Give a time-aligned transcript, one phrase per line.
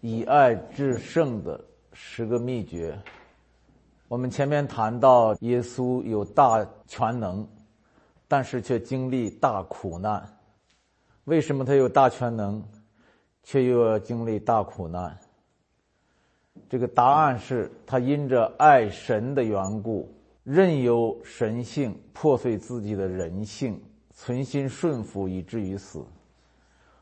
[0.00, 1.62] 以爱制胜的
[1.92, 2.98] 十个秘诀。
[4.08, 7.46] 我们前面谈到，耶稣有大全能，
[8.26, 10.26] 但是却经历大苦难。
[11.24, 12.62] 为什么他有大全能，
[13.42, 15.16] 却又要经历大苦难？
[16.68, 20.12] 这个答案是他因着爱神的缘故，
[20.42, 23.80] 任由神性破碎自己的人性，
[24.14, 26.04] 存心顺服以至于死。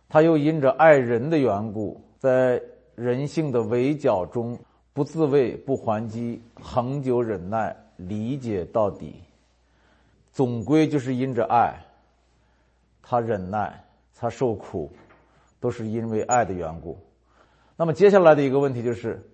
[0.08, 2.60] 他又因着爱人的缘故，在
[2.98, 4.58] 人性的围剿中
[4.92, 9.22] 不自卫、不还击，恒久忍耐，理解到底。
[10.32, 11.74] 总归就是因着爱，
[13.00, 13.84] 他忍耐，
[14.16, 14.90] 他受苦，
[15.60, 16.98] 都是因为爱的缘故。
[17.76, 19.24] 那么接下来的一个问题就是。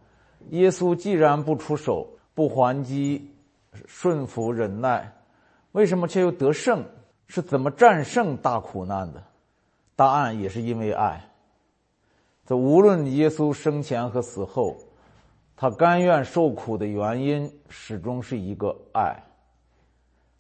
[0.51, 3.31] 耶稣既然不出手、不还击、
[3.87, 5.11] 顺服忍耐，
[5.73, 6.85] 为什么却又得胜？
[7.29, 9.23] 是怎么战胜大苦难的？
[9.97, 11.25] 答案也是因为爱。
[12.47, 14.77] 这无论耶稣生前和死后，
[15.57, 19.17] 他甘愿受苦的原因始终是一个爱。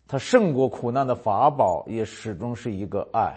[0.06, 3.34] 他胜过苦难的法宝也始终是一个爱。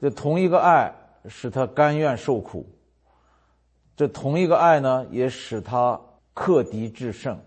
[0.00, 0.90] 这同一个爱
[1.28, 2.66] 使他甘愿受苦。
[3.94, 6.00] 这同一个爱呢，也使他
[6.32, 7.38] 克敌制胜，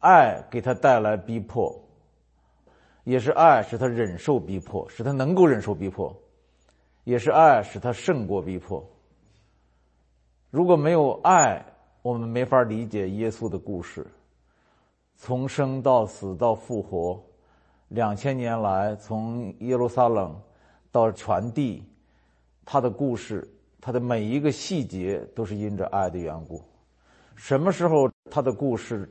[0.00, 1.74] 爱给他带来逼迫，
[3.04, 6.14] 也是爱使他忍受逼迫，使他能够忍受逼迫，
[7.04, 8.86] 也是爱使他胜过逼迫。
[10.50, 11.64] 如果没有爱，
[12.02, 14.06] 我们没法理解耶稣的故事，
[15.16, 17.22] 从生到死到复活，
[17.88, 20.40] 两千年来从耶路撒冷
[20.90, 21.84] 到全地，
[22.64, 23.48] 他的故事。
[23.82, 26.62] 他的每一个细节都是因着爱的缘故。
[27.34, 29.10] 什么时候他的故事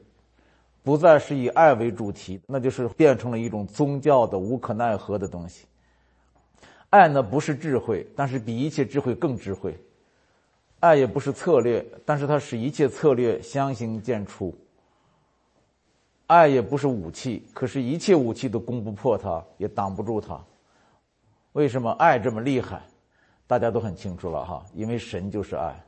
[0.83, 5.65] 不再是以爱为主题，那就是变成了一种宗教的无可奈何的东西。
[6.91, 9.75] 爱呢不是智慧，但是比一切智慧更智慧。
[10.79, 14.53] 爱也不是策略，但是它使一切策略相形见绌。
[16.27, 20.39] 爱也不是武器，可是一切武器都攻不破它，也挡不住它。
[21.53, 22.81] 为什么爱这么厉害？
[23.47, 25.83] 大家都很清楚了哈，因为神就是爱。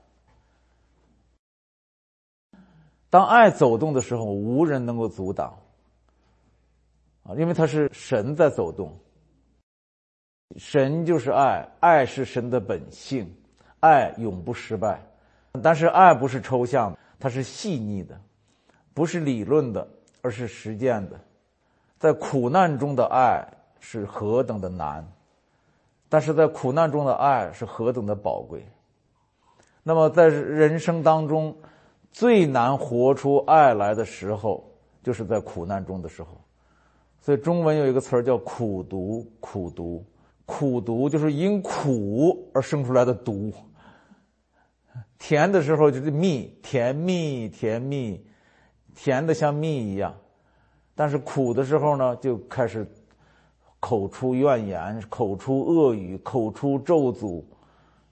[3.09, 5.55] 当爱走动的时候，无人能够阻挡
[7.23, 8.97] 啊，因为它是神在走动。
[10.57, 13.31] 神就是爱，爱是神的本性，
[13.81, 15.01] 爱永不失败。
[15.61, 18.17] 但是爱不是抽象的，它是细腻的，
[18.93, 19.85] 不是理论的，
[20.21, 21.19] 而是实践的。
[21.99, 23.45] 在苦难中的爱
[23.81, 25.05] 是何等的难。
[26.07, 28.65] 但是在苦难中的爱是何等的宝贵。
[29.83, 31.55] 那么在人生当中，
[32.11, 34.63] 最难活出爱来的时候，
[35.01, 36.29] 就是在苦难中的时候。
[37.21, 40.03] 所以中文有一个词儿叫“苦读”，苦读，
[40.45, 43.53] 苦读就是因苦而生出来的毒。
[45.21, 48.25] 甜的时候就是蜜，甜蜜，甜蜜，
[48.95, 50.11] 甜的像蜜一样；
[50.95, 52.83] 但是苦的时候呢，就开始。
[53.79, 57.43] 口出怨言，口出恶语，口出咒诅，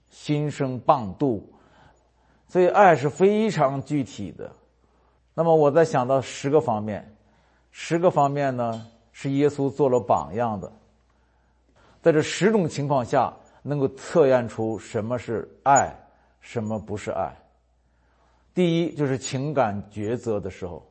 [0.08, 1.40] 心生谤妒，
[2.48, 4.50] 所以爱是非常具体的。
[5.32, 7.08] 那么我在想到十个方面，
[7.70, 10.72] 十个方面呢是耶稣做了榜样的，
[12.02, 13.32] 在这十种情况下
[13.62, 15.94] 能够测验出什么是爱，
[16.40, 17.36] 什么不是爱。
[18.54, 20.86] 第一就是情感抉择的时候，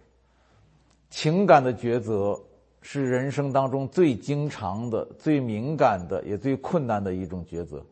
[1.10, 2.40] 情感的抉择。
[2.82, 7.86] 是人生当中最经常的、最敏感的，也最困难的一种抉择。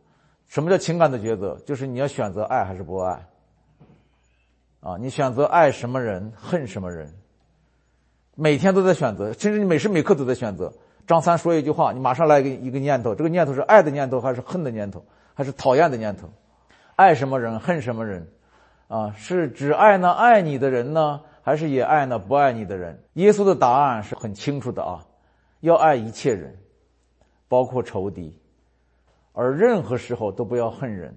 [0.48, 1.58] 什么叫情感的抉择？
[1.66, 3.28] 就是你要选择爱还是不爱。
[4.80, 7.14] 啊，你选择爱什么人，恨什么人，
[8.34, 10.72] 每天都在选择，甚至你每时每刻都在选择。
[11.06, 15.04] 张三说一句话，你马上来一个一个念头，这个念头是爱的念头，还是恨的念头，
[15.34, 16.30] 还是讨厌的念头？
[16.98, 18.28] 爱什么人，恨什么人？
[18.88, 21.22] 啊，是只爱那爱你的人呢？
[21.44, 23.00] 还是也爱那不爱你的人？
[23.14, 25.06] 耶稣的答案是很清楚的啊，
[25.60, 26.58] 要爱一切人，
[27.48, 28.36] 包括仇敌，
[29.32, 31.16] 而任何时候都不要恨人。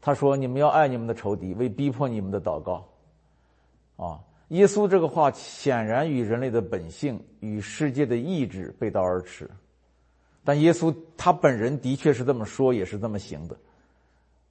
[0.00, 2.88] 他说：“你们要爱你们的仇敌，为逼迫你们的祷告。”
[3.98, 9.50] 啊，耶稣这个话显然与人类的本性、与世界的意志背道而驰，
[10.44, 13.56] 但耶稣他本人的确是这么说，也是这么行的。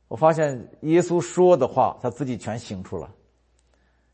[0.07, 3.09] 我发现耶稣说的话，他自己全行出了。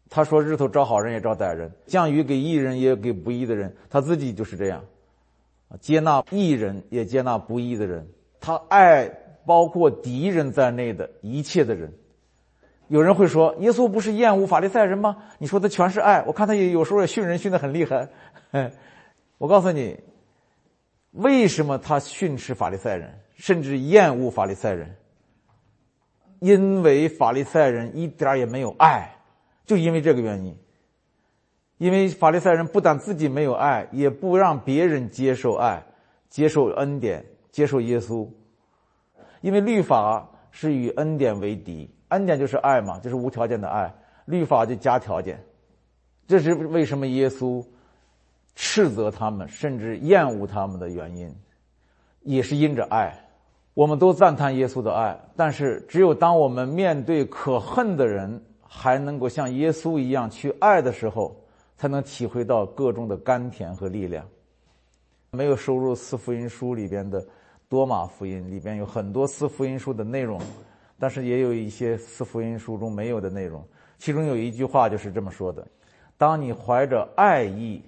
[0.10, 3.74] 他说：“日头照好人也照歹人，降雨给义人也给不义的人。
[3.90, 4.84] 他自己就是这样，
[5.80, 8.06] 接纳义人也接纳不义的人。
[8.42, 9.10] 他爱
[9.46, 11.94] 包括敌人在内的一切的人。
[12.90, 15.16] 有人会说，耶稣不是厌恶法利赛人吗？
[15.38, 16.22] 你说的全是爱。
[16.28, 18.10] 我看他也有时候也训人训的很厉害。
[19.38, 19.98] 我告诉你，
[21.12, 24.94] 为什么他训斥法利赛人，甚至厌恶法利赛人？
[26.42, 29.16] 因为法利赛人一点也没有爱，
[29.64, 30.58] 就因为这个原因。
[31.78, 35.84] 因为法利赛人不但自己没有爱，也不让别人接受爱、
[36.30, 38.28] 接受恩典、接受耶稣。
[39.42, 43.94] 因为律法是与恩典为敌，恩典就是爱嘛，就是无条件的爱，
[44.26, 45.40] 律法就加条件。
[46.28, 47.64] 这是为什么耶稣
[48.56, 51.32] 斥责他们，甚至厌恶他们的原因，
[52.22, 53.16] 也是因着爱。
[53.74, 61.36] 我们都赞叹耶稣的爱，但是只有当我们面对可恨的人，还能够像耶稣一样去爱的时候。
[61.78, 64.24] 才能体会到各种的甘甜和力量。
[65.32, 67.26] 没有收入四福音书里边的
[67.68, 70.40] 多马福音里边有很多四福音书的内容，
[71.00, 73.68] 但是也有一些四福音书中没有的内容。
[73.98, 75.68] 其中有一句话就是这么说的
[76.20, 77.82] ：“当你怀着爱意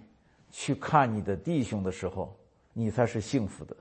[0.50, 2.36] 去看你的弟兄的时候，
[2.74, 3.76] 你才是幸福的。”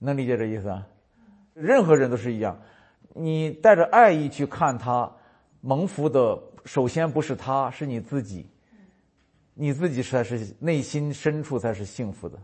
[0.00, 0.84] 能理解这意思啊？
[1.54, 2.58] 任何人都是一样，
[3.14, 5.08] 你带着爱意去看他，
[5.60, 8.44] 蒙福的首先不是他，是你自己。
[9.52, 12.38] 你自己才是内心深处才是幸福的，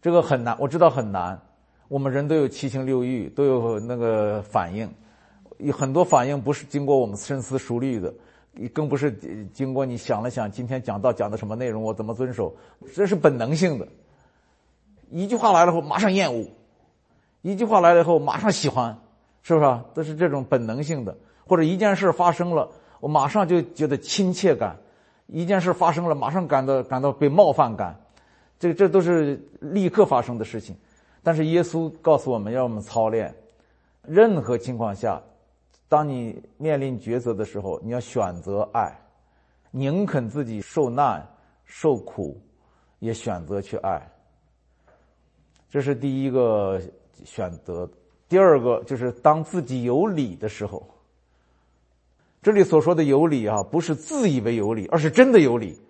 [0.00, 1.38] 这个很难，我知道很难。
[1.88, 4.90] 我们人都有七情六欲，都有那个反应，
[5.58, 8.14] 有很多反应不是经过我们深思熟虑的，
[8.72, 9.12] 更不是
[9.52, 12.56] 经过你想了想今天讲到讲的什么内容，我怎么遵守，
[12.94, 13.86] 这是本能性的。
[15.10, 16.48] 一句话来了后马上厌恶，
[17.42, 18.96] 一句话来了以后马上喜欢，
[19.42, 19.84] 是不是啊？
[19.94, 21.16] 都是这种本能性的，
[21.46, 22.68] 或者一件事发生了，
[23.00, 24.76] 我马上就觉得亲切感。
[25.26, 27.98] 一件事发生了，马上感到感到被冒犯感，
[28.58, 30.76] 这这都是立刻发生的事情。
[31.22, 33.34] 但是耶稣告诉我们要我们操练，
[34.02, 35.22] 任何情况下，
[35.88, 38.92] 当你面临抉择的时候，你要选择爱，
[39.70, 41.26] 宁肯自己受难
[41.64, 42.38] 受苦，
[42.98, 44.02] 也选择去爱。
[45.70, 46.78] 这是第一个
[47.24, 47.88] 选择。
[48.28, 50.88] 第二个就是当自己有理的时候。
[52.42, 55.80] 这里所说的有理啊，不是自以为有理，而是真的有理。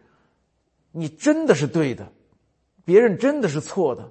[0.91, 2.07] 你真的是对的，
[2.85, 4.11] 别人真的是错的，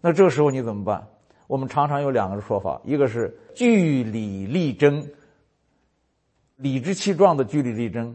[0.00, 1.04] 那这个时候你怎么办？
[1.48, 5.04] 我们常常有两个说法，一个是据理力争，
[6.56, 8.14] 理直气壮的据理力争；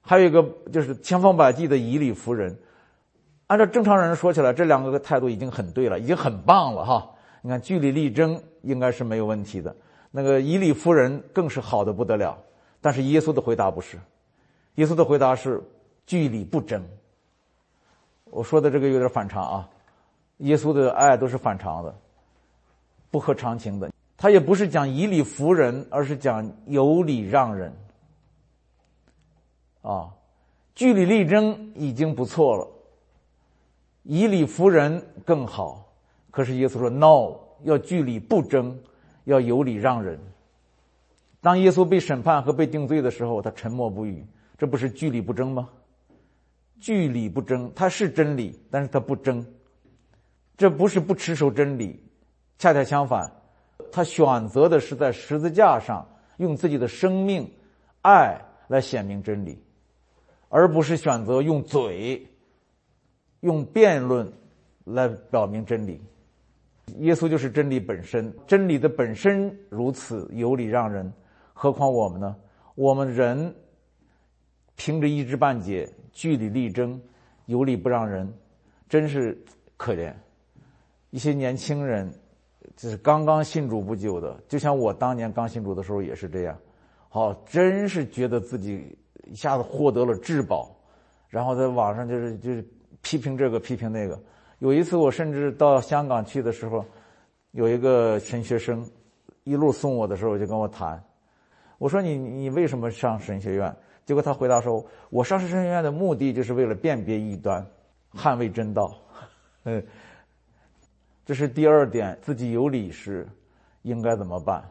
[0.00, 0.40] 还有一个
[0.72, 2.56] 就是千方百计的以理服人。
[3.48, 7.10] 按照正常人说起来，这两个态度已经很对了，已经很棒了哈。
[7.44, 9.74] 你看，据理力争应该是没有问题的，
[10.12, 12.38] 那个以理服人更是好的不得了。
[12.80, 13.98] 但是耶稣的回答不是，
[14.76, 15.60] 耶稣的回答是
[16.06, 16.82] 据理不争。
[18.24, 19.68] 我说的这个有点反常啊，
[20.38, 21.94] 耶稣的爱都是反常的，
[23.10, 23.90] 不合常情的。
[24.16, 27.74] 他也不是讲以理服人，而是讲有理让人。
[29.82, 30.14] 啊，
[30.76, 32.68] 据理力争已经不错了，
[34.04, 35.81] 以理服人更好。
[36.32, 38.76] 可是耶稣说：“No，要据理不争，
[39.24, 40.18] 要有理让人。”
[41.40, 44.26] 当耶稣被审判和被定罪的时候，他沉默不语，
[44.56, 45.68] 这不是据理不争吗？
[46.80, 49.46] 据理不争，他是真理，但是他不争，
[50.56, 52.02] 这不是不持守真理，
[52.58, 53.30] 恰恰相反，
[53.92, 56.08] 他选择的是在十字架上
[56.38, 57.48] 用自己的生命、
[58.00, 59.62] 爱来显明真理，
[60.48, 62.26] 而不是选择用嘴、
[63.40, 64.32] 用辩论
[64.84, 66.00] 来表明真理。
[66.98, 71.12] 耶稣就是真理本身，真理的本身如此有理让人。
[71.52, 72.36] 何况我们呢？
[72.74, 73.54] 我们人
[74.74, 77.00] 凭着一知半解，据理力争，
[77.46, 78.32] 有理不让人，
[78.88, 79.36] 真是
[79.76, 80.12] 可怜。
[81.10, 82.12] 一些年轻人
[82.76, 86.58] 就是刚刚信主不久的，就像我当年刚信主的时候也是这样。
[87.08, 90.74] 好，真是觉得自己一下子获得了至宝，
[91.28, 92.66] 然后在网上就是就是
[93.02, 94.18] 批评这个批评那个。
[94.62, 96.84] 有一次我甚至到香港去的时候，
[97.50, 98.88] 有一个神学生
[99.42, 101.02] 一路送我的时候就跟我谈。
[101.78, 103.74] 我说你你为什么上神学院？
[104.04, 107.66] 结果他回答说：“我上神学院的目的就是为了辨别异端，
[108.12, 108.96] 捍卫真道。”
[109.66, 109.84] 嗯，
[111.26, 113.26] 这是第二点，自己有理时
[113.82, 114.62] 应该怎么办？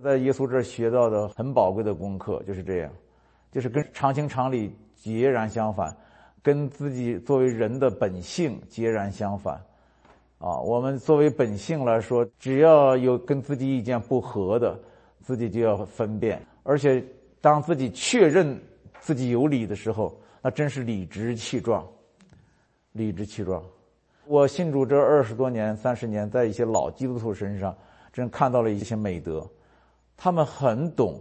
[0.00, 2.92] 在耶稣这儿学到的很宝贵的功课就是这样，
[3.50, 5.92] 就是跟常情常理截然相反，
[6.42, 9.54] 跟自己作为人的本性截然相反。
[10.38, 14.78] 啊，我们作为本性来说，只要有跟自己意见不合的。
[15.20, 17.04] 自己就要分辨，而且
[17.38, 18.58] 当自己确认
[18.98, 21.86] 自己有理的时候，那真是理直气壮，
[22.92, 23.62] 理直气壮。
[24.24, 27.76] 我信主这二十多年、三十年，在一些老基督徒身上，
[28.10, 29.46] 真看到了一些美德。
[30.16, 31.20] 他们很懂，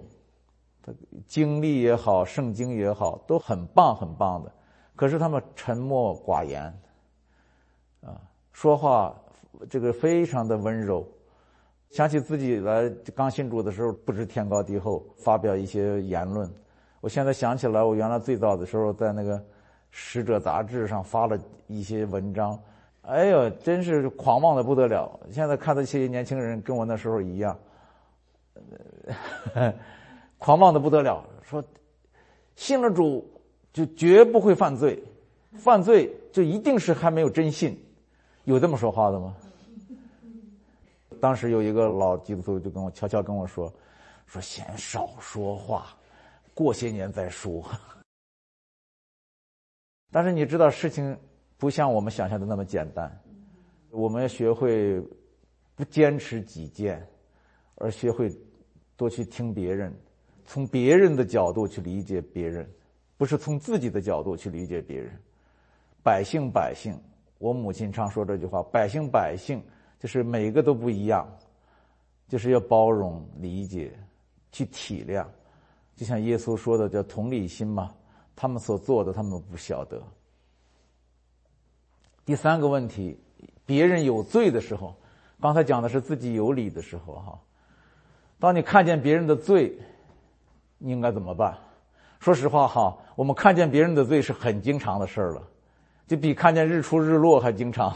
[1.26, 4.52] 经历也好，圣经也好，都很棒很棒的。
[4.98, 6.64] 可是他们沉默寡言，
[8.02, 8.20] 啊，
[8.52, 9.16] 说话
[9.70, 11.08] 这个非常的温柔。
[11.92, 16.52] 想起自己来刚信主的时候，不知天高地厚，发表一些言论。
[17.00, 19.38] 我现在想起来，我原来最早的时候在那个
[19.92, 22.60] 《使者》杂志上发了一些文章，
[23.04, 25.18] 哎呦，真是狂妄的不得了。
[25.32, 27.58] 现在看到一些年轻人跟我那时候一样，
[30.40, 31.64] 狂妄的不得了，说
[32.56, 33.26] 信了主
[33.78, 35.00] 就绝不会犯罪，
[35.54, 37.80] 犯罪就一定是还没有真信。
[38.46, 39.38] 有这么说话的吗？
[41.22, 43.72] 当时有一个老基督徒就跟我悄悄跟我说
[44.26, 45.96] ：“说先少说话，
[46.56, 47.64] 过些年再说。”
[50.12, 51.16] 但是你知道，事情
[51.56, 53.16] 不像我们想象的那么简单。
[53.92, 55.00] 我们要学会
[55.76, 57.08] 不坚持己见，
[57.76, 58.36] 而学会
[58.96, 59.96] 多去听别人，
[60.46, 62.68] 从别人的角度去理解别人，
[63.18, 65.12] 不是从自己的角度去理解别人。
[66.04, 66.98] 百姓，百姓，
[67.40, 69.62] 我母亲常说这句话：“百姓，百姓。”
[70.00, 71.28] 就是每个都不一样，
[72.28, 73.92] 就是要包容、理解、
[74.52, 75.26] 去体谅，
[75.96, 77.92] 就像耶稣说的，叫同理心嘛。
[78.36, 80.00] 他们所做的，他们不晓得。
[82.24, 83.20] 第三个问题，
[83.66, 84.96] 别人有罪的时候，
[85.42, 87.40] 刚才讲的是自己有理的时候，哈。
[88.38, 89.76] 当你看见别人的罪，
[90.78, 91.58] 你应该怎么办？
[92.20, 95.42] 说实话，哈，我们看见别人的罪是很经常的事儿了，
[96.08, 97.96] 就比看见日出日落还经常。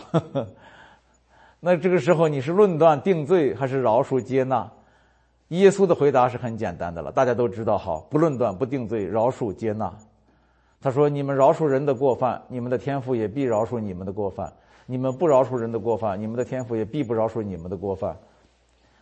[1.59, 4.69] 那这个时候你是论断定罪还是饶恕接纳？
[5.49, 9.93] 耶稣的回答是很简单的了，大家都知道，好，不论断不定罪，饶恕接纳。
[10.79, 14.47] 他说：“你们饶恕人的过犯，你们的天赋也必饶恕你们的过犯；
[14.87, 18.17] 你们不饶恕人的过犯，你们的天赋也必不饶恕你们的过犯。”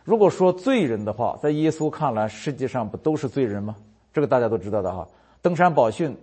[0.04, 3.76] 如果说罪人的话，在耶稣看来，世界上不都是罪人吗？
[4.12, 5.06] 这个大家都知道的哈。
[5.42, 6.16] 登山宝训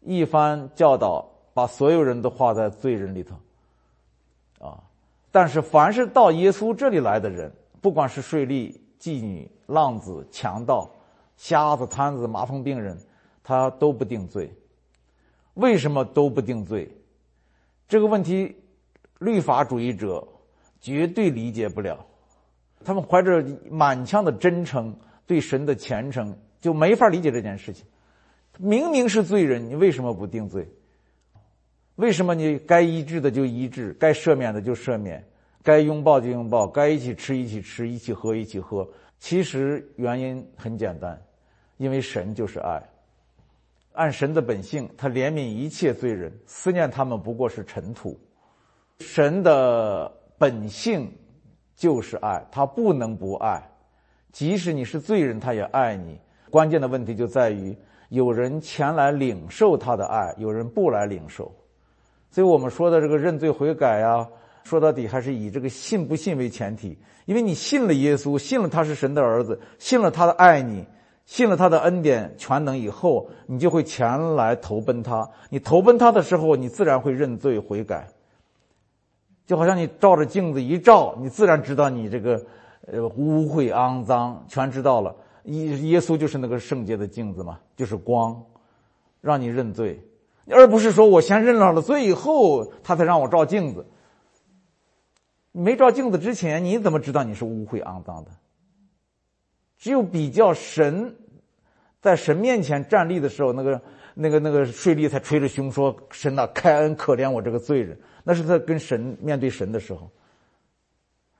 [0.00, 3.36] 一番教导，把所有人都划在罪人里头，
[4.66, 4.82] 啊。
[5.32, 10.90] 但是，凡是到耶稣这里来的人，不管是税吏、妓女、浪子、强盗、
[11.36, 12.98] 瞎子、瘫子、麻风病人，
[13.44, 14.50] 他都不定罪。
[15.54, 16.90] 为什么都不定罪？
[17.88, 18.56] 这个问题，
[19.18, 20.26] 律法主义者
[20.80, 21.98] 绝对理解不了。
[22.84, 24.94] 他们怀着满腔的真诚
[25.26, 26.34] 对神的虔诚，
[26.66, 27.86] 就没法理解这件事情。
[28.58, 30.68] 明明是罪人，你为什么不定罪？
[31.94, 35.24] 为什么你该医治的就医治，该赦免的就赦免，
[35.62, 38.84] 该拥抱就拥抱，该一起吃一起吃，一起喝一起喝？
[39.20, 41.16] 其实原因很简单，
[41.76, 42.82] 因为神就是爱。
[43.92, 48.18] 按神的本性，他怜悯一切罪人，思念他们不过是尘土。
[48.98, 51.16] 神的本性
[51.76, 53.62] 就是爱，他不能不爱。
[54.32, 56.18] 即使你是罪人，他也爱你。
[56.50, 57.76] 关键的问题就在于，
[58.08, 61.50] 有人前来领受他的爱，有人不来领受。
[62.30, 64.26] 所以我们说的这个认罪悔改呀，
[64.62, 66.98] 说到底还是以这个信不信为前提。
[67.24, 70.86] 因为你信了耶稣，信了他是神的儿子，信了他的爱你，
[71.24, 75.28] 信了他的恩典全能以后，你就会前来投奔他。
[75.50, 78.06] 你投奔他的时候，你自然会认罪悔改。
[79.44, 82.40] 就好像你照着镜子一照，你自然知道你这个
[82.86, 85.14] 呃污秽肮脏，全知道了。
[85.46, 88.44] 耶耶稣就是那个圣洁的镜子嘛，就是光，
[89.20, 90.00] 让你认罪。
[90.48, 93.84] 而不是说我先认了了罪以后，他才让我照镜子。
[95.52, 98.30] 没照镜子之前，你怎么知道你是污秽肮脏的？
[99.78, 101.16] 只有比较神，
[102.00, 103.80] 在神面前站立的时候，那个、
[104.14, 110.10] 那个、那个税吏才捶着胸说：“神呐，开恩可怜我这个罪人。”那是他跟神面对神的时候。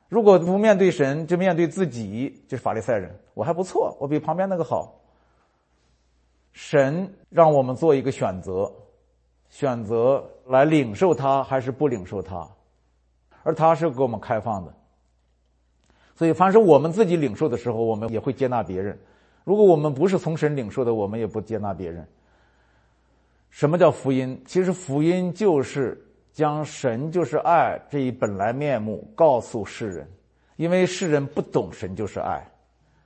[0.08, 3.14] 如果不面对神，就面对自己，就是法利赛人。
[3.34, 4.94] 我还不错，我比旁边那个好。
[6.52, 8.72] 神让我们做一个选择。
[9.48, 12.46] 选择来领受他还是不领受他，
[13.44, 14.74] 而他是给我们开放的。
[16.16, 18.94] 所以，凡是我们自己领受的时候，我们也会接纳别人；
[19.44, 22.06] 如果我们不是从神领受的，我们也不接纳别人。
[23.50, 24.42] 什么叫福音？
[24.44, 26.05] 其实福音就是
[26.36, 30.06] 将神就是爱这一本来面目告诉世人，
[30.56, 32.46] 因为世人不懂神就是爱，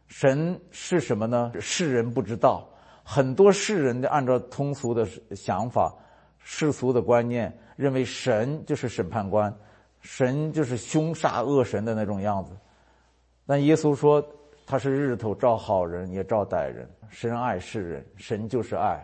[0.09, 1.53] 神是什么呢？
[1.61, 2.69] 世人不知道，
[3.05, 5.07] 很多世人的按照通俗的
[5.37, 5.95] 想法。
[6.41, 9.55] 世俗的观念认为神就是审判官，
[10.01, 12.51] 神就是凶煞恶神的那种样子。
[13.47, 14.21] 但耶稣说
[14.67, 19.01] 他是日头照好人也照歹人，神爱世人，神就是爱，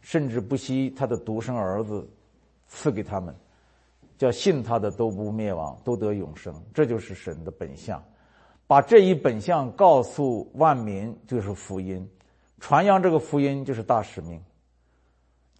[0.00, 2.08] 甚至不惜他的独生儿子
[2.66, 3.34] 赐给他们，
[4.18, 6.52] 叫信他的都不灭亡，都得永生。
[6.74, 8.02] 这就是神的本相，
[8.66, 12.06] 把这一本相告诉万民就是福音，
[12.58, 14.42] 传扬这个福音就是大使命。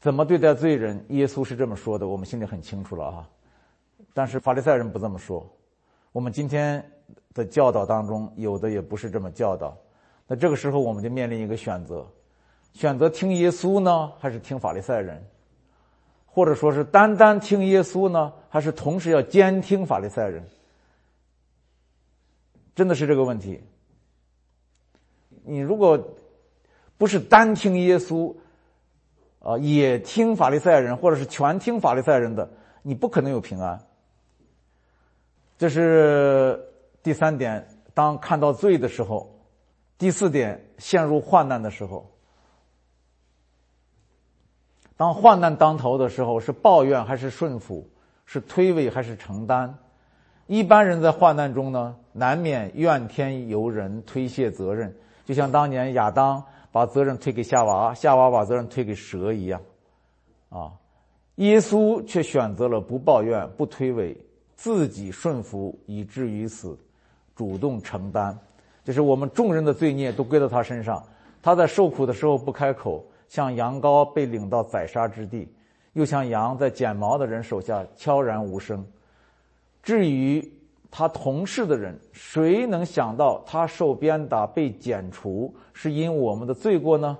[0.01, 1.05] 怎么对待罪人？
[1.09, 3.29] 耶稣是这么说的，我们心里很清楚了啊。
[4.13, 5.49] 但是法利赛人不这么说。
[6.13, 6.85] 我们今天
[7.35, 9.77] 的教导当中，有的也不是这么教导。
[10.27, 12.07] 那这个时候，我们就面临一个选择：
[12.73, 15.25] 选择听耶稣呢，还是听法利赛人？
[16.39, 20.41] 或者说是单单听耶稣呢，还是同时要兼听法利赛人？
[22.77, 23.61] 真的是这个问题。
[25.43, 26.17] 你如果
[26.97, 28.33] 不是单听耶稣，
[29.41, 32.49] 啊，也听法利赛人，或者是全听法利赛人的，
[32.83, 33.77] 你不可能有平安。
[35.59, 36.65] 这是
[37.03, 37.67] 第三点。
[37.95, 39.29] 当看到罪的时候，
[39.99, 42.09] 第四点，陷入患难的时候，
[44.99, 47.89] 当患难当头的时候，是抱怨还是顺服？
[48.27, 49.73] 是推诿还是承担？
[50.49, 54.93] 一般人在患难中呢，难免怨天尤人，推卸责任，
[55.25, 59.61] 就像当年亚当把责任推给夏娃，夏娃把责任推给蛇一样。
[60.51, 60.73] 啊，
[61.37, 64.17] 耶稣却选择了不抱怨、不推诿。
[64.57, 66.77] 自己顺服以至于死，
[67.37, 68.37] 主动承担，
[68.83, 71.01] 就是我们众人的罪孽都归到他身上。
[71.41, 75.49] 他在受苦的时候不开口，像羊羔被领到宰杀之地，
[75.93, 78.85] 又像羊在剪毛的人手下悄然无声。
[79.83, 80.53] 至于
[80.91, 87.17] 他同事的人，谁能想到他受鞭打被剪除是因我们的罪过呢？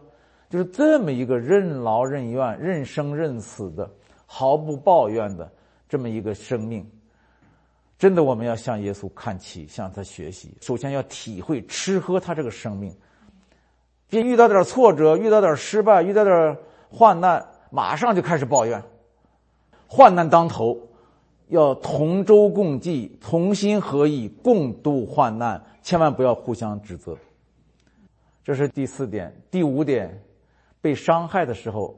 [0.51, 3.89] 就是这么一个任劳任怨、任生任死的、
[4.25, 5.53] 毫不抱怨的
[5.87, 6.91] 这么一个生命。
[7.99, 10.57] 真的，我们要向耶稣看齐，向他学习。
[10.61, 12.95] 首先要体会、吃喝他这个生命，
[14.09, 16.57] 别遇到点挫折、遇到点失败、遇到点
[16.91, 18.83] 患难，马上就开始抱怨。
[19.87, 20.79] 患难当头，
[21.49, 27.17] 要同舟共济、同心合意、共度患难，千万不要互相指责。
[28.43, 29.35] 这是第四点。
[29.51, 30.23] 第五点，
[30.81, 31.95] 被伤害的时候，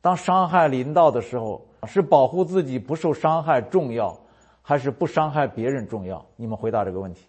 [0.00, 4.18] 当伤害临到的时候，是保护自己不受伤害重要。
[4.62, 6.24] 还是不伤害别人重要？
[6.36, 7.26] 你们回答这个问题。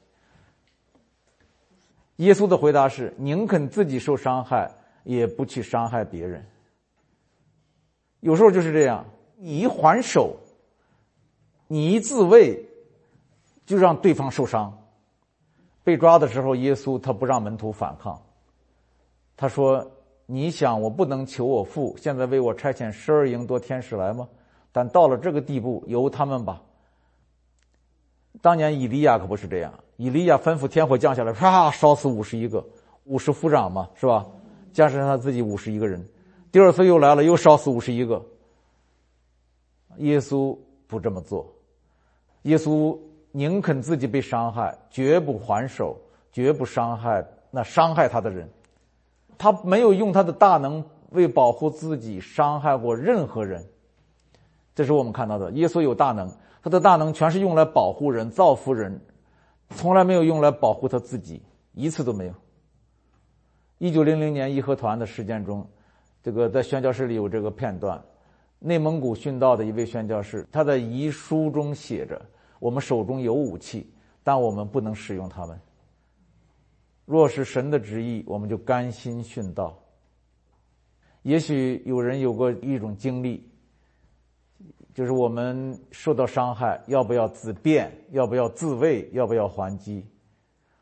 [2.21, 4.69] 耶稣的回答是：宁肯自己受伤害，
[5.03, 6.45] 也不去伤害别人。
[8.19, 9.03] 有时候就是这样，
[9.37, 10.37] 你一还手，
[11.67, 12.63] 你一自卫，
[13.65, 14.71] 就让对方受伤。
[15.83, 18.21] 被抓的时候，耶稣他不让门徒反抗，
[19.35, 19.83] 他说
[20.27, 24.29] ：“你想我不能求我父现在为我差遣十二营多天使来吗？
[24.71, 26.61] 但到了这个地步，由他们吧。”
[28.43, 32.65] 当年以利亚可不是这样，以利亚吩咐天火降下来，啪烧死五十一个，
[33.03, 34.25] 五十夫长嘛，是吧？
[34.73, 36.03] 加上他自己五十一个人，
[36.51, 38.19] 第二次又来了，又烧死五十一个。
[39.97, 41.45] 耶稣不这么做，
[42.41, 42.97] 耶稣
[43.31, 45.95] 宁肯自己被伤害，绝不还手，
[46.31, 48.49] 绝不伤害那伤害他的人。
[49.37, 53.63] 他没有用他的大能为保护自己伤害过任何人，
[54.73, 55.51] 这是我们看到的。
[55.51, 56.27] 耶稣有大能。
[56.63, 58.99] 他的大能全是用来保护人、造福人，
[59.75, 61.41] 从来没有用来保护他自己，
[61.73, 62.33] 一次都没有。
[63.79, 65.67] 一九零零年义和团的事件中，
[66.21, 67.99] 这个在宣教室里有这个片段，
[68.59, 72.21] 内蒙古殉道的一位宣教士，他在遗书中写着
[72.59, 73.91] ：“我们手中有武器，
[74.23, 75.59] 但我们不能使用它们。
[77.05, 79.77] 若是神的旨意，我们就甘心殉道。”
[81.23, 83.50] 也许有人有过一种经历。
[84.93, 87.91] 就是我们受到伤害，要不要自辩？
[88.09, 89.09] 要不要自卫？
[89.13, 90.05] 要不要还击？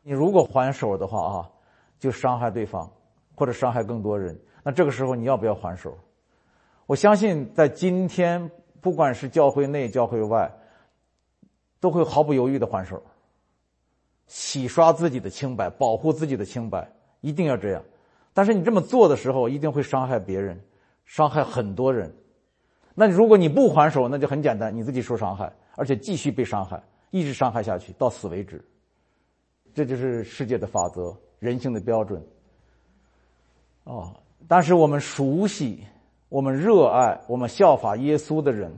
[0.02, 1.50] 你如果还手的话啊，
[1.98, 2.90] 就伤害对方，
[3.34, 4.38] 或者伤害更多人。
[4.62, 5.96] 那这个时候你要不要还手？
[6.86, 10.50] 我相信在今天，不管是教会内、教会外，
[11.78, 13.00] 都会毫不犹豫的还手，
[14.26, 17.82] 洗刷自己的清白，保护自己的清白，一定要这样。
[18.34, 20.60] 但是你这么做的时候，一定会伤害别人，
[21.04, 22.12] 伤害很多人。
[22.94, 28.62] 那如果你不还手，那就很简单，你自己受伤害，而且继续被伤害，一直伤害下去，到死为止。
[29.72, 32.20] 这就是世界的法则，人性的标准。
[33.84, 34.12] 哦，
[34.48, 35.84] 但是我们熟悉、
[36.28, 38.72] 我们热爱、我们效法耶稣的人，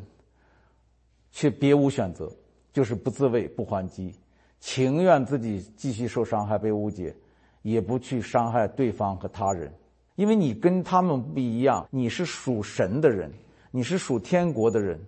[1.31, 2.31] 却别无选择，
[2.73, 4.15] 就是不自卫、不还击，
[4.61, 7.15] 情愿自己继续受伤害、被误解，
[7.63, 9.73] 也不去伤害对方和他人，
[10.15, 13.33] 因为你跟他们不一样，你是属神的人。
[13.75, 15.01] 你是属天国的人，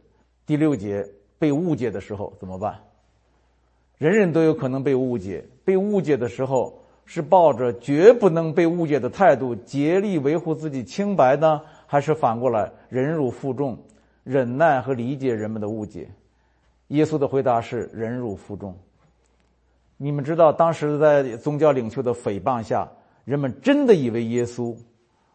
[0.46, 1.07] 第六节
[1.38, 2.81] 被误解的时候怎么办？
[3.98, 13.77] 人人都有可能被误解，被误解的时候是抱着绝不能被误解的态度，竭力维护自己清白呢，还是反过来忍辱负重，
[14.22, 16.09] 忍耐和理解人们的误解？
[16.88, 18.74] 耶稣的回答是忍辱负重。
[19.98, 22.90] 你们知道，当时在宗教领袖的诽谤下，
[23.27, 24.74] 人们真的以为耶稣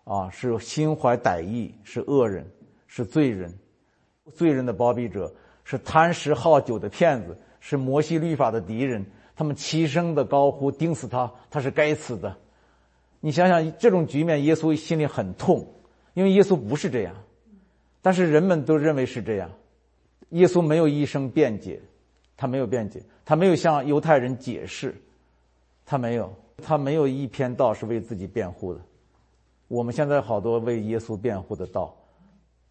[0.04, 2.44] 啊是心怀歹意，是恶人。
[2.92, 3.54] 是罪人，
[4.34, 5.32] 罪人的包庇者，
[5.64, 9.06] 是贪食好酒的骗子，是摩西律法的敌人。
[9.36, 12.36] 他们齐声的高呼：“钉死他，他是该死的。”
[13.22, 15.66] 你想想这种局面，耶稣心里很痛，
[16.14, 17.16] 因为耶稣不是这样，
[18.02, 19.50] 但是人们都认为是这样。
[20.32, 21.80] 耶稣没有一声辩解，
[22.36, 24.96] 他没有辩解，他没有向犹太人解释，
[25.86, 28.82] 他没有，他没有一篇道是为自己辩护的。
[29.68, 31.96] 我们现在好多为耶稣辩护的道，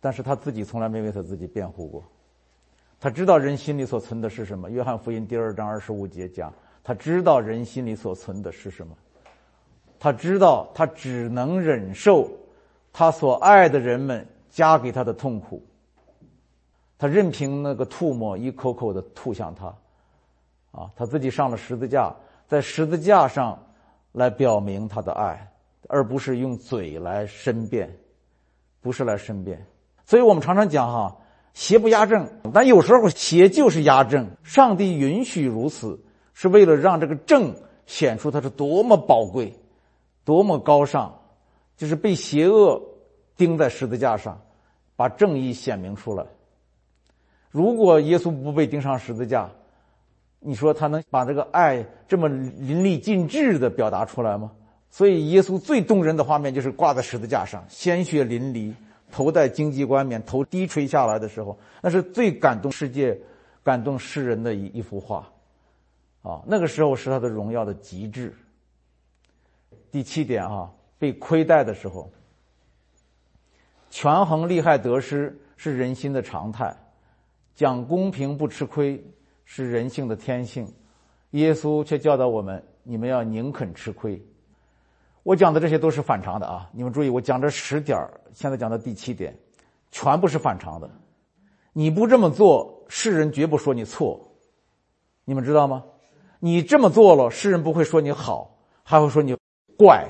[0.00, 2.04] 但是他自己从来没为他自己辩护过。
[3.00, 4.70] 他知道人心里所存的是什么。
[4.70, 8.96] 约翰福音第二章二十五节讲，他知道人心里所存的是什么。
[10.00, 12.30] 他知道，他只能忍受
[12.92, 15.62] 他所爱的人们加给他的痛苦。
[16.98, 19.66] 他任凭那个吐沫一口口的吐向他，
[20.72, 22.14] 啊，他自己上了十字架，
[22.48, 23.56] 在十字架上
[24.10, 25.48] 来表明他的爱，
[25.88, 27.88] 而不是用嘴来申辩，
[28.80, 29.64] 不是来申辩。
[30.08, 31.14] 所以我们常常讲哈，
[31.52, 34.26] 邪不压正，但有时候邪就是压正。
[34.42, 36.00] 上帝允许如此，
[36.32, 39.52] 是为了让这个正显出它是多么宝贵。
[40.24, 41.14] 多么高尚，
[41.76, 42.80] 就是被邪恶
[43.36, 44.40] 钉在十字架上，
[44.96, 46.24] 把正义显明出来。
[47.50, 49.50] 如果耶稣不被钉上十字架，
[50.40, 54.52] 你说他能把这个爱这么淋漓尽致的表达出来吗？
[54.88, 58.72] 所以，耶稣最动人的画面就是挂在十字架上，鲜血淋漓，
[59.10, 63.18] 头戴荆棘冠冕，头低垂下来的时候，那是最感动世界、
[63.62, 65.28] 感动世人的一一幅画。
[66.22, 68.34] 啊，那个时候是他的荣耀的极致。
[69.90, 72.10] 第七点啊，被亏待的时候，
[73.88, 76.76] 权衡利害得失是人心的常态，
[77.54, 79.02] 讲公平不吃亏
[79.44, 80.70] 是人性的天性，
[81.30, 84.20] 耶稣却教导我们：你们要宁肯吃亏。
[85.28, 86.66] 我讲的这些都是反常的啊！
[86.72, 87.98] 你们注意，我讲这十点
[88.32, 89.36] 现在讲的第七点，
[89.90, 90.90] 全部是反常的。
[91.74, 94.18] 你不这么做，世人绝不说你错。
[95.26, 95.84] 你们知道吗？
[96.40, 99.36] 你这么做了，世人不会说你好，还会说你。
[99.76, 100.08] 怪，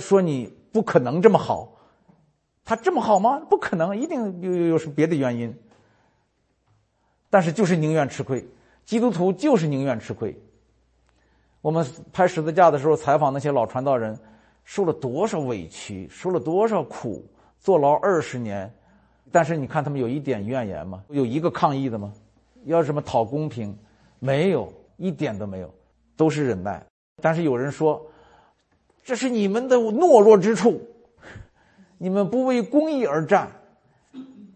[0.00, 1.72] 说你不可能这么好，
[2.64, 3.38] 他这么好吗？
[3.48, 5.56] 不可能，一定有有有什么别的原因。
[7.30, 8.44] 但是就是宁愿吃亏，
[8.84, 10.36] 基督徒就是宁愿吃亏。
[11.60, 14.18] 我们拍十字架的时候，采访那些老传道人，
[14.64, 17.24] 受了多少委屈，受了多少苦，
[17.60, 18.72] 坐牢二十年，
[19.30, 21.02] 但是你看他们有一点怨言吗？
[21.08, 22.12] 有一个抗议的吗？
[22.64, 23.76] 要什么讨公平？
[24.18, 25.74] 没有，一点都没有，
[26.16, 26.84] 都是忍耐。
[27.20, 28.04] 但是有人说。
[29.04, 30.80] 这是你们的懦弱之处，
[31.98, 33.50] 你们不为公义而战，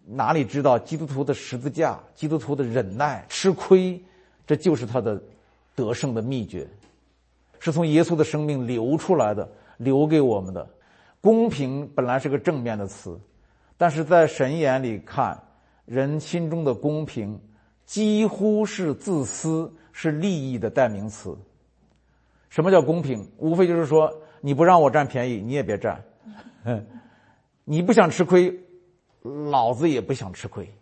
[0.05, 4.01] 哪里知道基督徒的十字架、基督徒的忍耐、吃亏，
[4.47, 5.21] 这就是他的
[5.75, 6.64] 得胜的秘诀，
[7.59, 10.69] 是从耶稣的生命流出来的，留给我们的。
[11.21, 13.19] 公平本来是个正面的词，
[13.77, 15.41] 但是在神眼里看，
[15.85, 17.41] 人心中的公平
[17.85, 21.37] 几乎是自私，是利益的代名词。
[22.49, 23.29] 什么叫公平？
[23.39, 24.12] 无非就是说。
[24.43, 26.01] 你不让我占便宜，你也别占。
[27.65, 28.55] 你不想吃亏，
[29.51, 30.73] 老子也不想吃亏。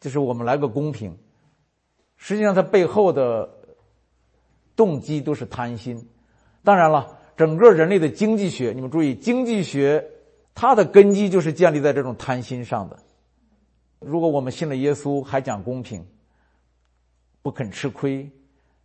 [0.00, 1.16] 就是我们来个公平。
[2.16, 3.48] 实际上，它背后的
[4.74, 6.08] 动机都是贪心。
[6.64, 10.06] 当然了，整个人类的经济学，你们注意，经济学
[10.54, 12.98] 它的根基就是建立在这种贪心上的。
[13.98, 16.04] 如果我们信了耶稣，还讲公平，
[17.40, 18.30] 不肯吃亏，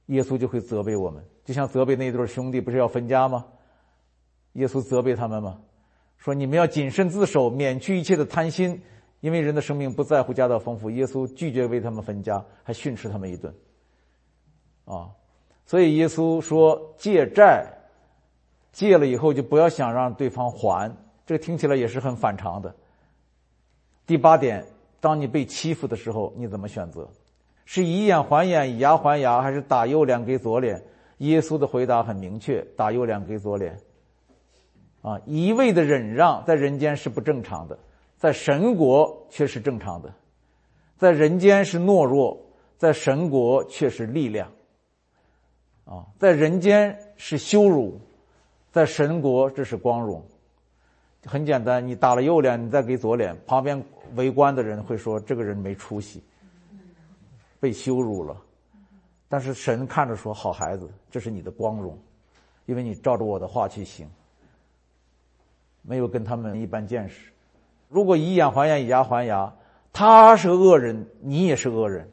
[0.06, 1.22] 耶稣就会责备我们。
[1.44, 3.46] 就像责备那对兄弟，不是要分家吗？
[4.54, 5.60] 耶稣责备他们吗？
[6.16, 8.82] 说你们要谨慎自守，免去一切的贪心，
[9.20, 10.90] 因为人的生命不在乎家道丰富。
[10.92, 13.54] 耶稣拒绝为他们分家，还训斥他们一顿。
[14.86, 15.12] 啊，
[15.66, 17.70] 所以耶稣说借债，
[18.76, 20.94] 借了以后就不要想让对方还，
[21.26, 22.76] 这个听起来也是很反常的。
[24.06, 24.66] 第八点，
[25.00, 27.08] 当你被欺负的时候，你怎么选择？
[27.64, 30.84] 是以眼还眼，以牙还牙，还是打右脸给左脸？
[31.20, 33.80] 耶稣的回答很明确：打右脸给左脸。
[35.02, 37.80] 啊，一味的忍让在人间是不正常的，
[38.18, 40.14] 在神国却是正常的。
[40.98, 42.38] 在人间是懦弱，
[42.78, 44.52] 在神国却是力量。
[45.86, 48.02] 啊，在人间是羞辱，
[48.76, 50.22] 在神国这是光荣。
[51.24, 53.82] 很简单，你打了右脸，你再给左脸，旁边
[54.16, 56.22] 围观的人会说：“这个人没出息，
[57.58, 58.36] 被羞辱了。”
[59.30, 61.98] 但是神看着说：“好孩子，这是你的光荣，
[62.66, 64.10] 因为你照着我的话去行，
[65.82, 67.32] 没有跟他们一般见识。
[67.88, 69.54] 如果以眼还眼，以牙还牙，
[69.94, 72.08] 他是恶人，你也是恶人；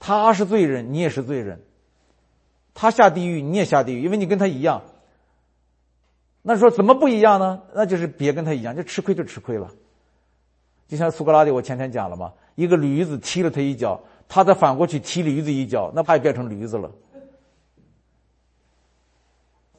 [0.00, 1.56] 他是罪人，你也是罪人；
[2.74, 4.82] 他下地狱，你也下地狱，因为你跟他一样。
[6.48, 7.60] 那说怎么不一样呢？
[7.74, 9.68] 那就是别跟他一样，就吃亏就吃亏了。
[10.86, 14.00] 就像苏格拉底，我前天讲了嘛，一个驴子踢了他一脚。
[14.28, 16.88] 他再反过去踢驴子一脚，那他也变成驴子了。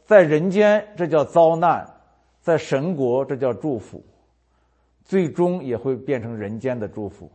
[0.03, 1.89] 在人间这叫遭难，
[2.41, 4.03] 在神国这叫祝福，
[5.05, 7.31] 最终也会变成人间的祝福。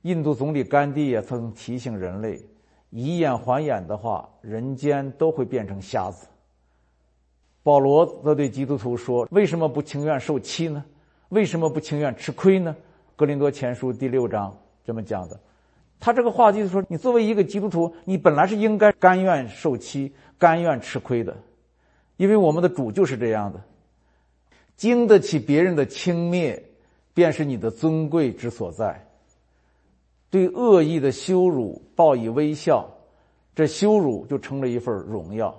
[0.00, 2.42] 印度总理甘地也曾提醒人类：
[2.88, 6.26] 以眼还眼的话，人间都会变成瞎子。
[7.62, 10.84] 保罗则对基督徒说：“为什么不情愿受欺呢？
[11.28, 12.74] 为什么不情愿吃亏呢？”
[13.16, 15.38] 格林多前书第六章这么讲的。
[15.98, 21.36] 他这个话就是说，你作为一个基督徒，你本来是应该甘愿受欺、甘愿吃亏的，
[22.16, 23.60] 因为我们的主就是这样的。
[24.74, 26.58] 经得起别人的轻蔑，
[27.12, 29.06] 便是你的尊贵之所在。
[30.30, 32.88] 对恶意的羞辱报以微笑，
[33.54, 35.54] 这羞辱就成了一份荣耀。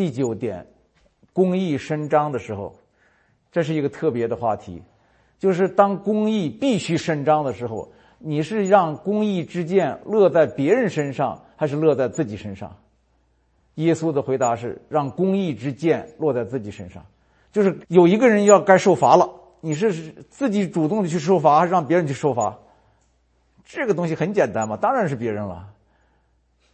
[0.00, 0.66] 第九点，
[1.34, 2.74] 公义伸张的时候，
[3.52, 4.82] 这是一个特别的话题，
[5.38, 7.86] 就是当公义必须伸张的时候，
[8.18, 12.74] 你是让公义之剑落在别人身上，还是落在自己身上？
[13.74, 17.04] 耶稣的回答是：让公义之剑落在自己身上。
[17.52, 19.28] 就是有一个人要该受罚了，
[19.60, 19.92] 你是
[20.30, 22.56] 自己主动的去受罚，还是让别人去受罚？
[23.66, 25.69] 这个东西很简单嘛，当然是别人了。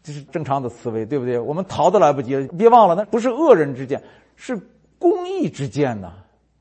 [0.07, 1.37] 这是正常的思维，对不对？
[1.37, 2.47] 我们逃都来不及了。
[2.57, 4.01] 别忘了，那不是恶人之剑，
[4.37, 4.57] 是
[5.01, 6.13] 公义之剑呐。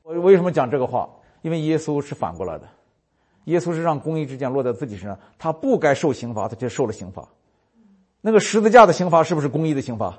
[0.02, 1.08] 我为什么讲这个话？
[1.42, 2.66] 因为耶稣是反过来的，
[3.44, 7.28] 耶稣是让公义之剑落在自己身上，他不该受刑罚，他却受了刑罚。
[8.20, 10.18] 那个十字架的刑罚是不是公义的刑罚？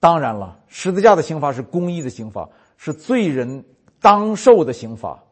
[0.00, 3.62] 当然了，十字架的刑罚是公义的刑罚，是罪人
[4.00, 5.22] 当受的刑罚。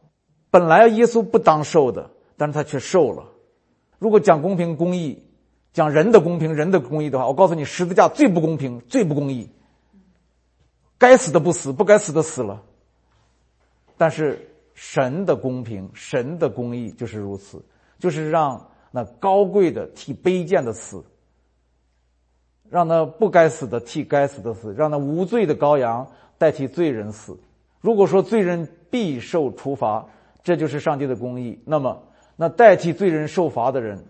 [0.51, 3.23] 本来耶稣不当受的，但是他却受了。
[3.97, 5.19] 如果讲公平公义。
[5.73, 9.49] 讲人的公平、人的公义的话，我告诉你，十字架最不公平、最不公义。
[10.97, 12.61] 该死的不死，不该死的死了。
[13.97, 17.63] 但是神的公平、神的公义就是如此，
[17.99, 21.03] 就是让那高贵的替卑贱的死，
[22.69, 27.39] 让那不该死的替该死的死，让那无罪的羔羊代替罪人死。
[27.79, 30.05] 如果说罪人必受处罚，
[30.43, 32.03] 这就是上帝的公义，那么
[32.35, 34.03] 那代替罪人受罚的人。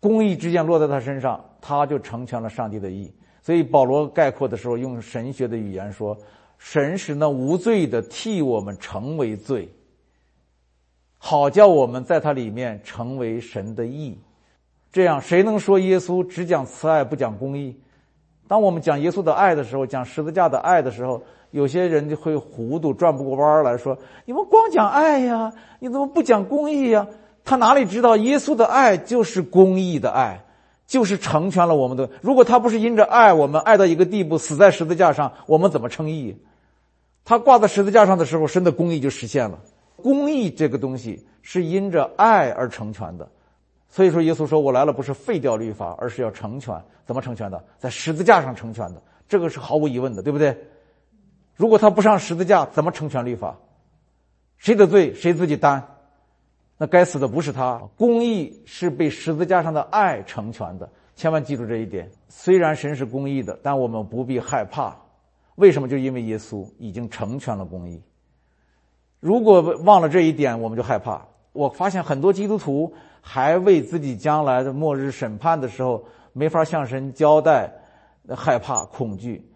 [0.00, 3.12] 公义之剑落在他身上，他就成全了上帝的义。
[3.42, 6.16] 所以保罗概括的时候用神学的语言说
[6.58, 9.68] ：“神使那无罪的替我们成为罪，
[11.18, 14.18] 好叫我们在他里面成为神的义。”
[14.92, 17.78] 这样，谁能说耶稣只讲慈爱不讲公义？
[18.48, 27.06] 当我们讲耶稣的爱的时候，讲十字架的爱的时候，有些人就会糊涂转不过弯来说：“你们光讲爱呀，你怎么不讲公义呀？”
[27.50, 30.44] 他哪里知道耶稣的爱就是公义的爱，
[30.86, 32.08] 就是成全了我们的。
[32.22, 36.40] 如果他不是因着爱我们爱到一个地步，死在十字架上，我们怎么称义？
[37.24, 39.58] 他挂在十字架上的时候，神的公义就实现了。
[39.96, 43.28] 公义这个东西是因着爱而成全的，
[43.88, 46.72] 所以说耶稣说我来了不是废掉律法，而是要成全。
[47.04, 47.60] 怎么成全的？
[47.80, 50.56] 在十字架上成全的，这个是毫无疑问的，对不对？
[51.56, 53.56] 如果他不上十字架，怎么成全律法？
[54.56, 55.84] 谁的罪谁自己担？
[56.82, 62.10] 那该死的不是他，公义是被十字架上的爱成全的，千万记住这一点。
[62.30, 64.96] 虽然神是公义的，但我们不必害怕。
[65.56, 65.86] 为什么？
[65.86, 68.02] 就因为耶稣已经成全了公义。
[69.20, 71.22] 如果忘了这一点，我们就害怕。
[71.52, 77.70] 我发现很多基督徒还为自己将来的末日审判的时候没法向神交代，
[78.34, 79.46] 害怕恐惧。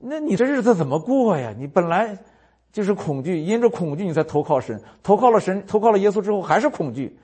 [0.00, 1.54] 那你这日子怎么过呀？
[1.56, 2.18] 你本来。
[2.72, 7.18] 就是恐惧，因着恐惧你才投靠神，投靠了神，投靠了耶稣之后还是恐惧。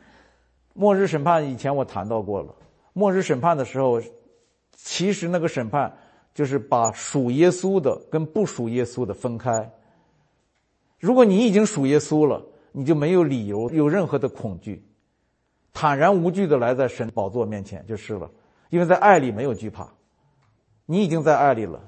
[0.72, 2.54] 末日审判以前我谈到过了，
[2.92, 4.00] 末日审判的时候，
[4.72, 5.96] 其实那个审判
[6.34, 9.70] 就是把属耶稣的跟不属耶稣的分开。
[10.98, 14.84] 如果你已经属耶稣了，你就没有理由有任何的恐惧，
[15.72, 18.28] 坦然无惧的来在神宝座面前就是了，
[18.70, 19.86] 因为在爱里没有惧怕，
[20.86, 21.80] 你已经在爱里了，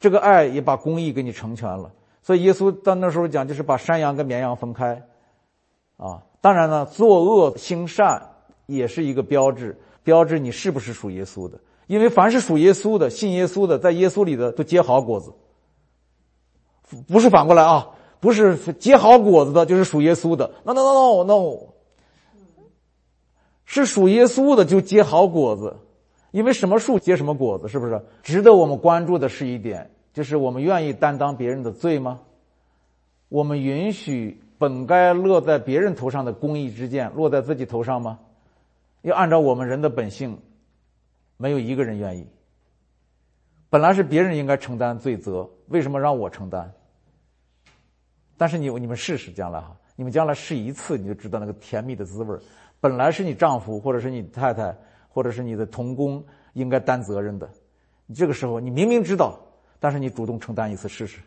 [0.00, 1.92] 这个爱也把公义给你成全了。
[2.22, 5.02] 所以耶稣到那时候讲，就是把山羊跟绵羊分开，
[5.96, 8.22] 啊，当然呢，作恶行善
[8.66, 11.58] 也是一个标志，标志你是不是属耶稣的。
[11.86, 15.32] 因为凡是属耶稣的、信耶稣的，在耶稣里的都结好果子，
[17.08, 17.88] 不是反过来啊，
[18.20, 20.48] 不是结好果子的，就是属耶稣的。
[20.62, 21.58] No no no no no，
[23.64, 25.74] 是属耶稣的就结好果子，
[26.30, 28.00] 因为什么树结什么果子，是不是？
[28.22, 29.90] 值得我们关注的是一点。
[30.12, 32.20] 就是我们愿意担当别人的罪吗？
[33.28, 38.18] 我们允许本该落在别人头上的公义之剑落在自己头上吗？
[39.02, 40.38] 要按照我们人的本性，
[41.36, 42.26] 没有一个人愿意。
[43.70, 46.72] 本来是别人应该承担罪责，为什么让我承担？
[48.36, 52.36] 但是你你们试试将来哈，你们将来试一次，你就知道那个甜蜜的滋味
[52.80, 54.76] 本来是你丈夫或者是你太太
[55.08, 57.48] 或者是你的同工应该担责任的。
[58.06, 59.38] 你这个时候你明明知道，
[59.80, 61.18] 但是你主动承担一次试试。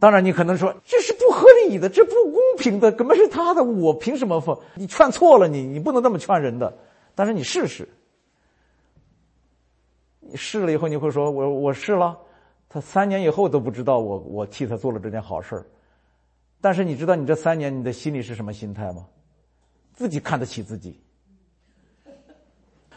[0.00, 4.58] 当然，你可能说这是不合理的，这不公平的，怎么是他的，我凭什么放？
[4.74, 6.76] 你劝错了你，你不能这么劝人的。
[7.14, 7.88] 但是你试试，
[10.18, 12.18] 你试了以后，你会说我我试了，
[12.68, 15.64] 他三年以后都不知道我我替他做了这件好事儿。
[16.60, 19.06] 但是你知道你这三年你的心里是什么心态吗？
[19.94, 20.98] 自己看得起自己。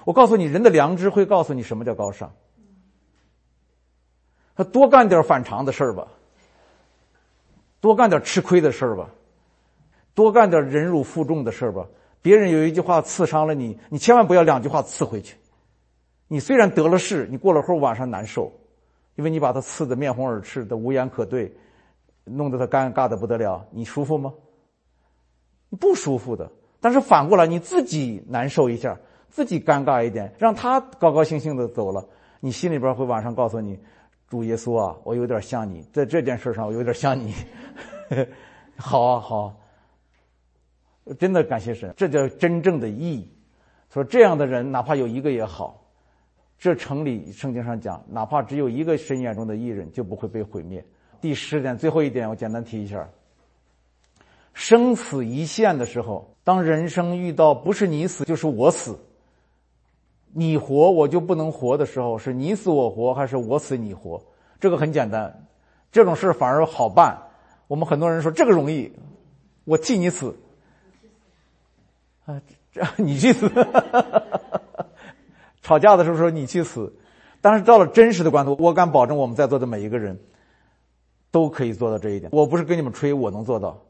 [0.04, 2.34] 我告诉你，人的良知会告诉你什么叫高尚。
[4.58, 6.08] 他多干点反常的事儿吧。
[7.80, 9.08] 多干点吃亏的事儿吧，
[10.16, 11.86] 多干点忍辱负重的事儿吧。
[12.24, 15.38] 别人有一句话刺伤了你，你千万不要两句话刺回去。
[16.28, 18.52] 你虽然得了势，你过了会儿晚上难受，
[19.16, 21.56] 因为你把他刺得面红耳赤的无言可对，
[22.26, 23.64] 弄得他尴尬的不得了。
[23.70, 24.34] 你舒服吗？
[25.70, 26.52] 你不舒服的。
[26.82, 28.98] 但是反过来，你自己难受一下，
[29.30, 32.04] 自己尴尬一点，让他高高兴兴的走了，
[32.40, 33.80] 你心里边会晚上告诉你。
[34.30, 37.34] 主耶稣啊，我有点像你，在这件事上我有点像你。
[38.76, 39.60] 好啊，好，
[41.18, 43.28] 真的感谢神，这叫真正的义。
[43.90, 45.84] 说这样的人，哪怕有一个也好。
[46.60, 50.84] 这城里圣经上讲，哪怕只有一个神眼中的义人，就不会被毁灭。
[51.22, 53.08] 第十点，最后一点，我简单提一下：
[54.54, 59.00] 生死一线的时候，当人生遇到不是你死就是我死。
[60.34, 64.22] 你活我就不能活的时候，是你死我活还是我死你活？
[64.60, 65.48] 这个很简单，
[65.92, 67.18] 这种事反而好办。
[67.68, 68.92] 我们很多人说这个容易，
[69.66, 70.36] 我替你死，
[72.26, 73.52] 啊，这 你去死。
[75.62, 76.94] 吵架的时候说你去死，
[77.42, 80.18] 但是到了真实的关头，我敢保证我们在座的每一个人
[81.30, 82.30] 都可以做到这一点。
[82.32, 83.84] 我不是跟你们吹，我能做到。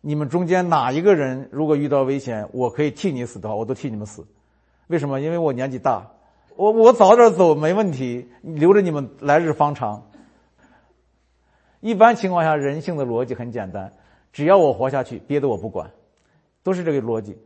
[0.00, 4.26] 你们中间哪一个人如果遇到危险，我可以替你死的话，我都替你们死。
[4.88, 5.20] 为什么？
[5.20, 6.06] 因为我年纪大，
[6.56, 10.02] 我我早点走没问题，留着你们来日方长。
[11.80, 13.92] 一般情况下，人性的逻辑很简单，
[14.32, 15.90] 只要我活下去，别的我不管，
[16.62, 17.38] 都是这个逻辑。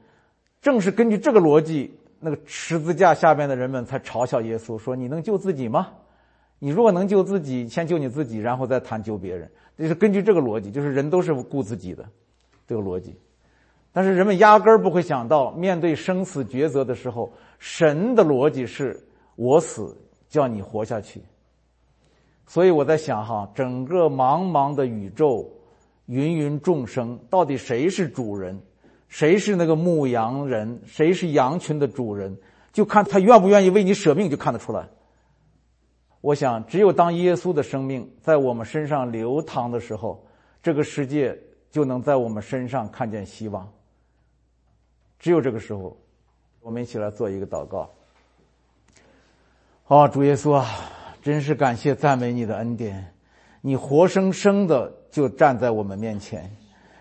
[0.62, 5.88] 正是根据这个逻辑，那个十字架下边的人们才嘲笑耶稣，说：“你能救自己吗？
[6.60, 12.08] 你如果能救自己，先救你自己，然后再谈救别人。”就是根据这个逻辑，就是人都是顾自己的
[12.68, 13.18] 这个逻辑。
[13.92, 18.98] 但是人们压根儿不会想到，面对生死抉择的时候，神的逻辑是
[19.36, 19.94] 我死，
[20.28, 21.22] 叫你活下去。
[22.46, 25.46] 所以我在想哈，整个茫茫的宇宙，
[26.06, 28.58] 芸芸众生，到底谁是主人？
[29.08, 30.80] 谁是那个牧羊人？
[30.86, 32.34] 谁是羊群的主人？
[32.72, 34.88] 就看他愿不愿意为你舍命，就看得出来。
[36.22, 40.24] 我想，只有当耶稣的生命在我们身上流淌的时候，
[40.62, 41.38] 这个世界
[41.70, 43.70] 就能在我们身上看见希望。
[45.22, 45.96] 只有这个时候，
[46.60, 47.88] 我们一起来做一个祷告。
[49.84, 50.66] 好，主耶稣啊，
[51.22, 53.14] 真是感谢赞美你的恩典，
[53.60, 56.50] 你活生生的就站在我们面前，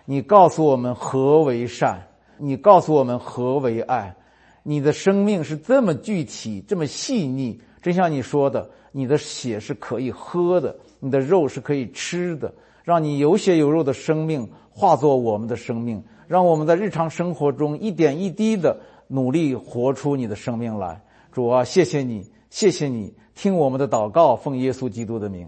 [0.04, 2.00] 你告诉我们何为善，
[2.38, 4.14] 你告诉我们何为爱，
[4.62, 12.54] 你的生命是这么具体，这么细腻，真像你说的，你的血是可以喝的，你的肉是可以吃的，
[12.84, 16.02] 让你有血有肉的生命化作我们的生命。
[16.26, 18.74] 让我们在日常生活中一点一滴的
[19.06, 20.98] 努力活出你的生命来，
[21.30, 25.46] 主啊，谢谢你，谢谢你，听我们的祷告，奉耶稣基督的名，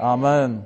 [0.00, 0.62] 阿门。